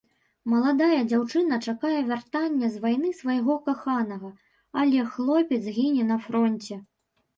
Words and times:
Маладая 0.51 1.01
дзяўчына 1.09 1.59
чакае 1.71 1.99
вяртання 2.07 2.71
з 2.75 2.81
вайны 2.85 3.11
свайго 3.19 3.57
каханага, 3.67 4.31
але 4.85 5.05
хлопец 5.15 5.63
гіне 5.81 6.03
на 6.15 6.23
фронце. 6.29 6.75